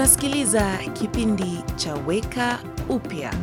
[0.00, 3.34] Unasikiliza kipindi cha Weka Upya.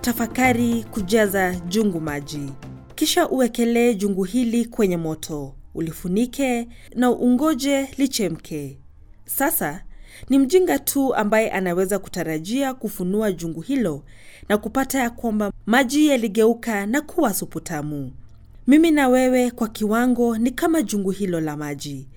[0.00, 2.52] Tafakari kujaza jungu maji,
[2.94, 8.78] kisha uwekelee jungu hili kwenye moto, ulifunike na ungoje lichemke.
[9.24, 9.84] Sasa
[10.30, 14.04] ni mjinga tu ambaye anaweza kutarajia kufunua jungu hilo
[14.48, 18.12] na kupata ya kwamba maji yaligeuka na kuwa supu tamu.
[18.66, 22.08] Mimi na wewe kwa kiwango ni kama jungu hilo la maji.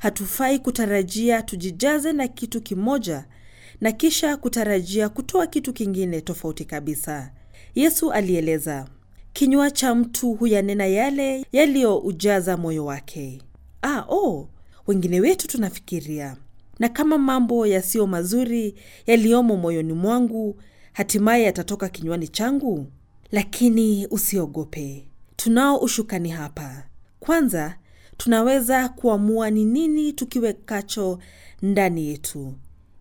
[0.00, 3.24] Hatufai kutarajia tujijaze na kitu kimoja
[3.80, 7.32] na kisha kutarajia kutoa kitu kingine tofauti kabisa.
[7.74, 8.88] Yesu alieleza,
[9.32, 13.42] kinywa cha mtu huyanena yale yaliyoujaza moyo wake.
[13.82, 14.48] Ah, oh,
[14.86, 16.36] wengine wetu tunafikiria
[16.78, 18.74] na kama mambo yasiyo mazuri
[19.06, 20.56] yaliyomo moyoni mwangu
[20.92, 22.86] hatimaye yatatoka kinywani changu.
[23.32, 26.82] Lakini usiogope, tunao ushukani hapa.
[27.20, 27.76] Kwanza
[28.24, 31.18] tunaweza kuamua ni nini tukiwekacho
[31.62, 32.54] ndani yetu.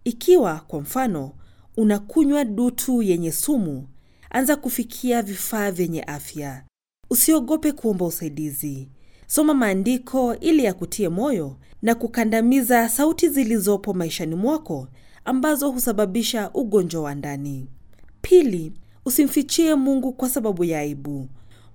[0.03, 1.31] Ikiwa kwa mfano
[1.77, 3.87] unakunywa dutu yenye sumu,
[4.29, 6.63] anza kufikia vifaa vyenye afya.
[7.09, 8.89] Usiogope kuomba usaidizi.
[9.27, 14.87] Soma maandiko ili yakutie moyo na kukandamiza sauti zilizopo maishani mwako
[15.25, 17.67] ambazo husababisha ugonjwa wa ndani.
[18.21, 18.73] Pili,
[19.05, 21.27] usimfichie Mungu kwa sababu ya aibu.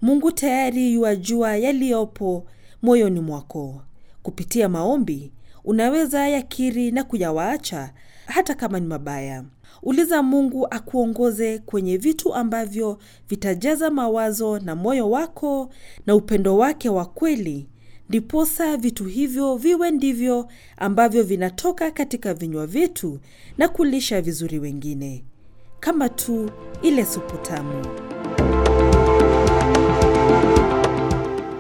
[0.03, 2.47] Mungu tayari yuajua yaliyopo
[2.85, 3.83] moyoni mwako.
[4.23, 5.33] Kupitia maombi,
[5.65, 7.93] unaweza yakiri na kuyawaacha
[8.27, 9.45] hata kama ni mabaya.
[9.83, 15.71] Uliza Mungu akuongoze kwenye vitu ambavyo vitajaza mawazo na moyo wako
[16.07, 17.67] na upendo wake wa kweli,
[18.09, 23.19] ndiposa vitu hivyo viwe ndivyo ambavyo vinatoka katika vinywa vyetu
[23.59, 25.25] na kulisha vizuri wengine,
[25.81, 26.51] kama tu
[26.83, 27.85] ile supu tamu.